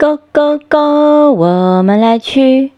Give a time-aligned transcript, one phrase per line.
[0.00, 1.32] Go go go！
[1.32, 2.70] 我们来去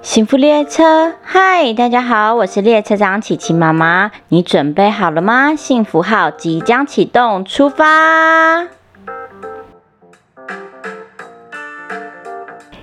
[0.00, 1.12] 幸福列车。
[1.24, 4.12] 嗨，大家好，我是列车长琪琪妈妈。
[4.28, 5.56] 你准备好了吗？
[5.56, 8.68] 幸福号即将启动，出发！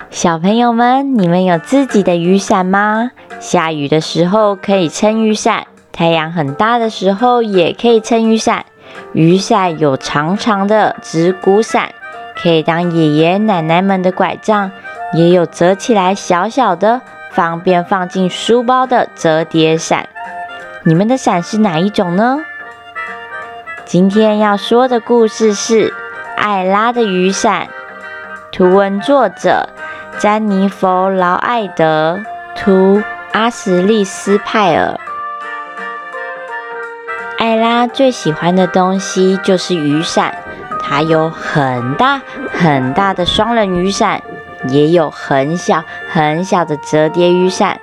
[0.10, 3.12] 小朋友们，你们有自己的雨伞吗？
[3.40, 8.66] 下雨的时候可以撑雨伞，太阳很大的时候也可以撑雨伞。
[9.14, 11.94] 雨伞有长长的直骨伞。
[12.42, 14.72] 可以当爷爷奶奶们的拐杖，
[15.14, 20.08] 也有折起来小小的，方便放进书包的折叠伞。
[20.84, 22.40] 你们的伞是哪一种呢？
[23.86, 25.94] 今天要说的故事是
[26.38, 27.68] 艾拉的雨伞。
[28.52, 29.68] 图文作者：
[30.18, 32.20] 詹妮弗·劳艾德，
[32.56, 34.98] 图阿什利斯·派尔。
[37.38, 40.34] 艾拉最喜欢的东西就是雨伞。
[40.90, 42.20] 还有很大
[42.52, 44.24] 很大的双人雨伞，
[44.70, 47.80] 也有很小很小的折叠雨伞。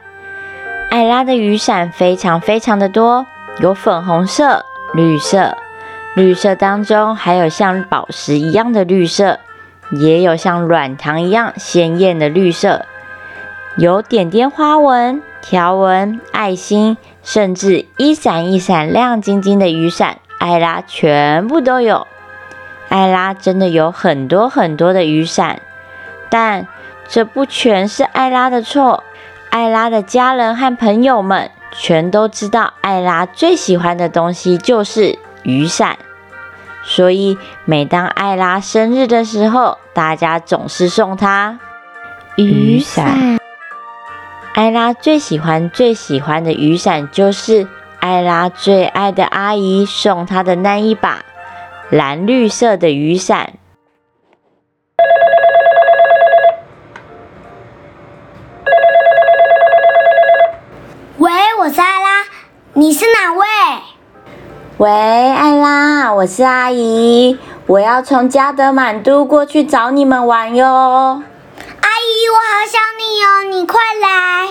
[0.91, 3.25] 艾拉的雨伞非常非常的多，
[3.61, 5.56] 有粉红色、绿色，
[6.17, 9.39] 绿色当中还有像宝石一样的绿色，
[9.92, 12.84] 也有像软糖一样鲜艳的绿色，
[13.77, 22.05] 有点点花纹、条纹、爱心，甚至一闪一闪亮晶晶的雨伞，艾拉全部都有。
[22.89, 25.61] 艾拉真的有很多很多的雨伞，
[26.31, 26.67] 但
[27.09, 29.05] 这不全是艾拉的错。
[29.51, 35.98] 艾拉的家人和朋友们全都知道，艾拉最喜欢的东西就是雨伞，
[36.84, 41.59] 所以每当艾拉生日的时候，大家总是送她
[42.37, 43.39] 雨伞。
[44.55, 47.67] 艾拉最喜欢最喜欢的雨伞，就是
[48.01, 51.25] 艾拉最爱的阿姨送她的那一把。
[51.91, 53.53] 蓝绿色的雨伞。
[61.19, 62.25] 喂，我是艾拉，
[62.73, 63.45] 你是哪位？
[64.79, 70.67] 喂，艾拉，我是阿姨，我要从加德满都过去找你们玩哟。
[70.67, 74.48] 阿姨，我好想你哦，你快来。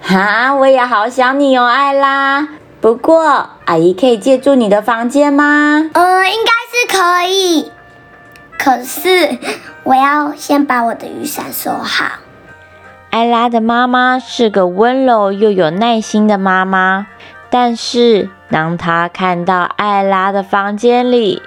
[0.00, 2.48] 哈，我也好想你哦，艾拉。
[2.80, 5.90] 不过，阿姨可以借住你的房间吗？
[5.94, 7.72] 呃，应该是可以。
[8.58, 9.38] 可是，
[9.82, 12.06] 我要先把我的雨伞收好。
[13.10, 17.06] 艾拉的妈妈是个温柔又有耐心的妈妈，
[17.48, 21.42] 但是当她看到艾拉的房间里，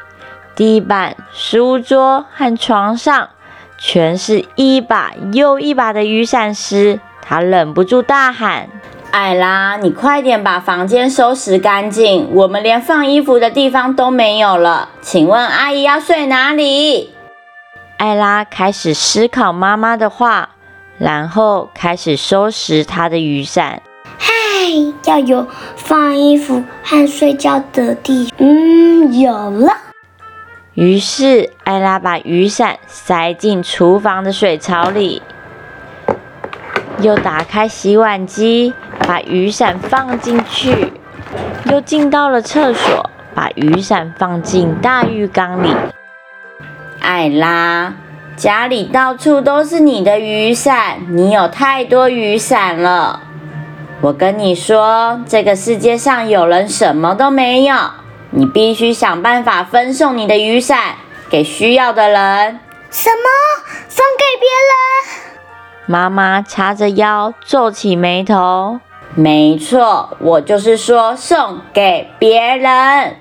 [0.56, 3.30] 地板、书桌和床上
[3.78, 8.68] 全是一把又一把的雨伞时，她忍不住大喊。
[9.12, 14.90] 艾拉，你快点把房间收拾干净，我们连放衣服的地方都没有了。
[15.02, 17.14] 请问阿姨要睡哪里？
[17.98, 20.50] 艾拉开始思考妈妈的话，
[20.98, 23.82] 然后开始收拾她的雨伞。
[24.18, 24.32] 嗨，
[25.06, 28.32] 要有放衣服和睡觉的地。
[28.38, 29.74] 嗯，有了。
[30.76, 35.22] 于是艾拉把雨伞塞进厨房的水槽里，
[37.02, 38.74] 又打开洗碗机。
[39.08, 40.94] 把雨伞放进去，
[41.72, 45.76] 又进到了厕所，把雨伞放进大浴缸里。
[47.00, 47.96] 艾拉，
[48.36, 53.22] 家里到处都是你的雨伞，你有太多雨伞了。
[54.02, 57.76] 我跟你说，这个世界上有人什么都没有，
[58.30, 60.96] 你必须想办法分送你的雨伞
[61.32, 62.60] 给需要的人。
[62.92, 63.26] 什么？
[63.88, 65.29] 送给别人？
[65.92, 68.80] 妈妈叉着腰，皱起眉头。
[69.16, 73.16] 没错，我就是说送给别人。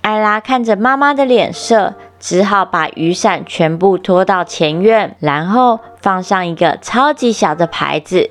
[0.00, 8.30] 艾拉看着妈妈的脸色，只好把雨伞全部拖到前院，然后放上一个超级小的牌子，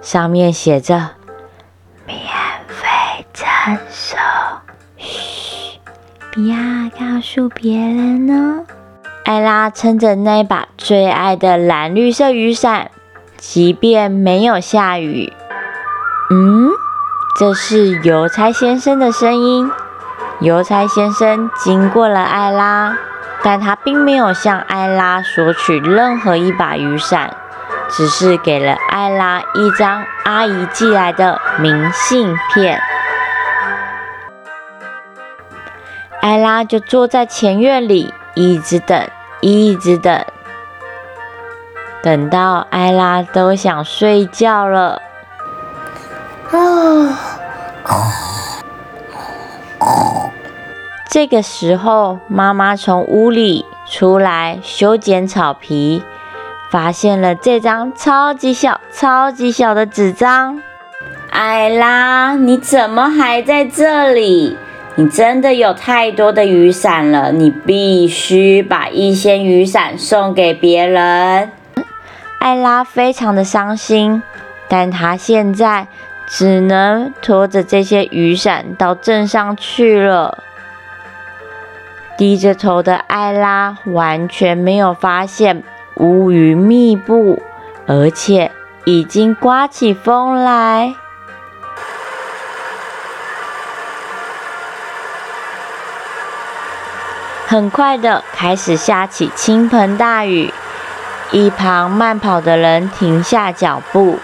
[0.00, 1.10] 上面写着
[2.06, 2.16] “免
[2.68, 3.44] 费赠
[3.90, 4.16] 送”。
[4.98, 5.80] 嘘，
[6.30, 6.56] 不要
[6.96, 8.64] 告诉别人哦。
[9.24, 12.90] 艾拉撑着那把最爱的蓝绿色雨伞，
[13.36, 15.32] 即便没有下雨。
[16.30, 16.70] 嗯，
[17.38, 19.70] 这是邮差先生的声音。
[20.40, 22.96] 邮差先生经过了艾拉，
[23.44, 27.36] 但他并没有向艾拉索取任何一把雨伞，
[27.88, 32.80] 只是给了艾拉一张阿姨寄来的明信片。
[36.20, 39.08] 艾拉就坐在前院里，一直等，
[39.40, 40.24] 一直等，
[42.02, 45.02] 等到艾拉都想睡觉了。
[46.50, 47.18] 啊！
[51.10, 56.02] 这个时候，妈妈从屋里出来修剪草皮，
[56.70, 60.62] 发现了这张超级小、超级小的纸张。
[61.30, 64.56] 艾拉，你怎么还在这里？
[64.94, 71.50] 你真的有太多的雨伞了，你必须把一些雨伞送给别人。
[72.38, 74.22] 艾拉非常的伤心，
[74.68, 75.86] 但她现在
[76.26, 80.44] 只能拖着这些雨伞到镇上去了。
[82.18, 85.62] 低着头的艾拉完全没有发现
[85.96, 87.40] 乌云密布，
[87.86, 88.50] 而且
[88.84, 90.94] 已经刮起风来。
[97.52, 100.54] 很快的开始下起倾盆大雨，
[101.32, 104.18] 一旁慢跑的人停下脚步，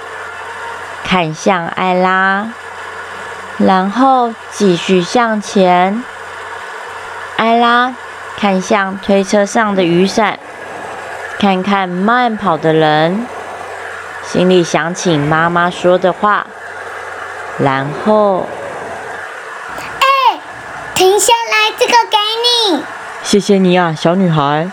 [1.04, 2.46] 看向艾拉，
[3.58, 6.02] 然后继续向前。
[7.36, 7.94] 艾拉
[8.38, 10.38] 看向推车上的雨伞，
[11.38, 13.26] 看看慢跑的人，
[14.24, 16.46] 心里想起妈妈说的话，
[17.58, 18.46] 然后，
[20.00, 20.40] 哎，
[20.94, 22.16] 停下来，这个给
[22.72, 22.82] 你。
[23.28, 24.72] 谢谢你啊，小女孩。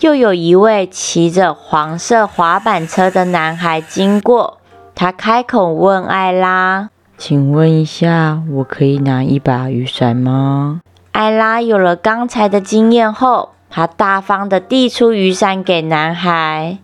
[0.00, 4.58] 又有一位骑着黄色滑板车的男孩经过，
[4.96, 10.80] 他开口问艾拉：“请问一下，我可以拿一把雨伞吗？”
[11.14, 16.78] 艾拉有了刚才的经验后，她大方地递出雨伞给男孩。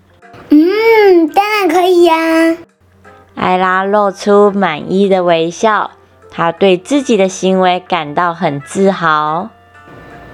[0.51, 2.57] 嗯，当然可以呀。
[3.35, 5.91] 艾拉露出满意的微笑，
[6.31, 9.49] 她对自己的行为感到很自豪。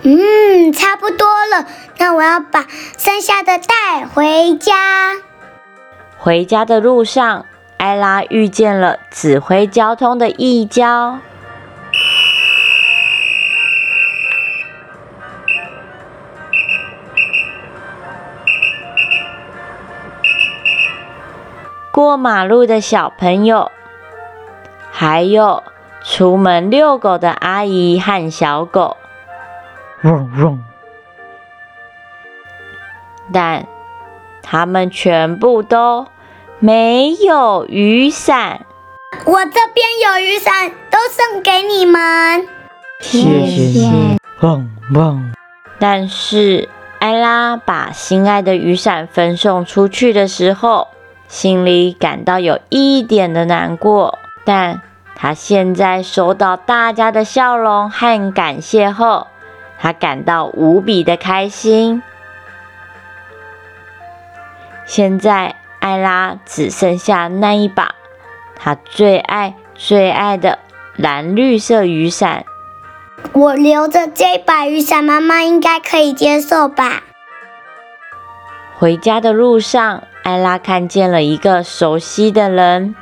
[0.03, 1.67] 嗯，差不多了，
[1.99, 2.67] 那我要把
[2.97, 5.15] 剩下的带回家。
[6.17, 7.47] 回家的路上，
[7.79, 11.19] 艾拉遇见了指挥交通的一交。
[21.91, 23.73] 过马路的小朋友，
[24.93, 25.65] 还有
[26.05, 28.97] 出门遛狗的阿姨和小狗。
[30.03, 30.65] 嗡嗡。
[33.33, 33.67] 但
[34.43, 36.07] 他们全部都
[36.59, 38.67] 没有雨伞。
[39.25, 42.47] 我这边有雨伞，都送给你们。
[43.01, 43.89] 谢谢。
[44.41, 45.33] 嗡嗡。
[45.79, 46.69] 但是
[46.99, 50.89] 艾拉把心爱的雨伞分送出去的时候。
[51.29, 54.81] 心里感到有一点的难过，但
[55.15, 59.27] 她现在收到大家的笑容和感谢后，
[59.81, 62.03] 他感到无比的开心。
[64.85, 67.95] 现在艾拉只剩下那一把
[68.57, 70.59] 他最爱最爱的
[70.97, 72.45] 蓝绿色雨伞。
[73.33, 77.03] 我留着这把雨伞，妈妈应该可以接受吧？
[78.79, 80.03] 回家的路上。
[80.25, 82.95] 艾拉看见了一个熟悉的人，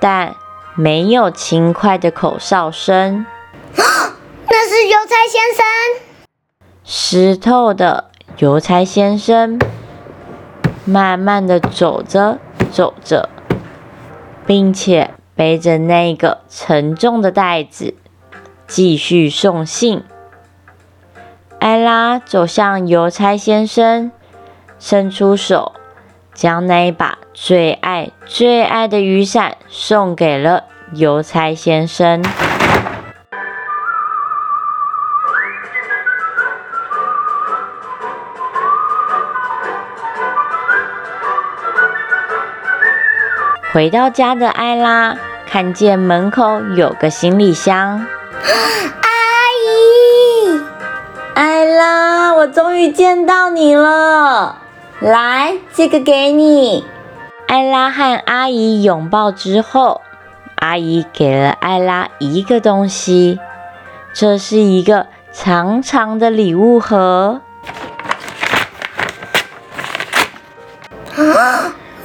[0.00, 0.36] 但
[0.76, 3.26] 没有轻快的口哨声。
[3.74, 6.07] 那是邮差先生。
[6.90, 8.04] 湿透的
[8.38, 9.58] 邮差先生
[10.86, 12.38] 慢慢的走着
[12.72, 13.28] 走着，
[14.46, 17.92] 并且背着那个沉重的袋子，
[18.66, 20.02] 继续送信。
[21.58, 24.10] 艾拉走向邮差先生，
[24.78, 25.72] 伸出手。
[26.32, 32.22] 将那一把最爱最爱的雨伞送给了邮差先生。
[43.70, 48.06] 回到家的艾拉看见门口有个行李箱。
[48.40, 49.10] 阿
[49.66, 50.60] 姨，
[51.34, 54.56] 艾拉，我终于见到你了。
[55.00, 56.86] 来，这个给你。
[57.46, 60.00] 艾拉和阿姨拥抱之后，
[60.56, 63.38] 阿姨给了艾拉一个东西，
[64.14, 67.42] 这是一个长长的礼物盒。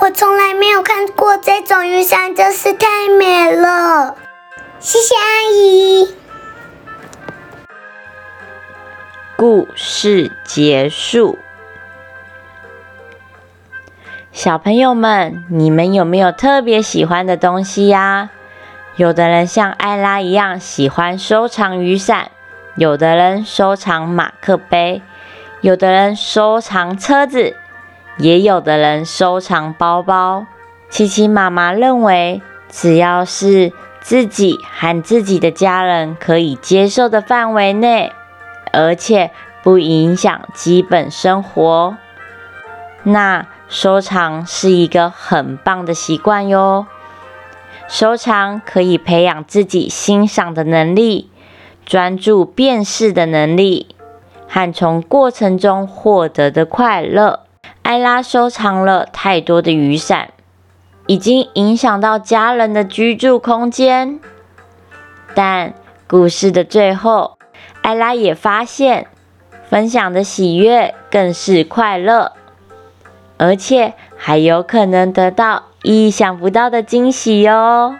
[0.04, 4.18] 我从来没有看过这种雨伞，真是太美了。
[4.78, 6.14] 谢谢阿姨。
[9.38, 11.40] 故事结束。
[14.34, 18.30] 小朋友们，你们有没有特别喜欢的东西呀？
[18.98, 22.30] 有的人像艾拉一样喜欢收藏雨伞，
[22.76, 25.02] 有的人收藏马克杯，
[25.62, 27.56] 有的人收藏车子，
[28.18, 30.46] 也有的人收藏包包。
[30.90, 38.12] 琪琪妈妈认为，只要是自己和自己的家人可以接受的范围内，
[38.72, 39.32] 而且
[39.64, 41.98] 不影响基本生活。
[43.04, 46.86] 那收藏是一个很棒的习惯哟。
[47.88, 51.30] 收藏可以培养自己欣赏的能力、
[51.86, 53.96] 专注辨识的能力
[54.48, 57.42] 和从过程中获得的快乐。
[57.84, 60.30] 艾拉收藏了太多的雨伞，
[61.06, 64.20] 已经影响到家人的居住空间。
[65.36, 65.74] 但
[66.08, 67.38] 故事的最后，
[67.82, 69.08] 艾拉也发现，
[69.70, 72.32] 分享的喜悦更是快乐，
[73.38, 75.64] 而且还有可能得到。
[75.84, 77.96] 意想不到的惊喜哟！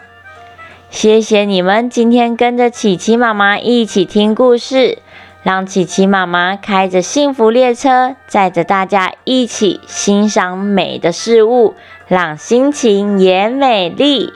[0.88, 5.00] 谢谢你们今天跟着琪琪妈妈一起听故事，
[5.44, 11.74] 让琪琪妈妈开着幸福列车，载着大家一起欣赏美的事物，
[12.08, 14.32] 让心情也美丽。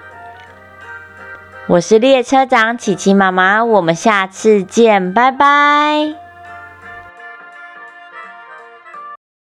[1.67, 6.28] 我是列车长琪琪妈妈，我们下次见，拜拜。